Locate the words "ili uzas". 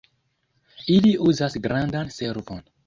0.95-1.61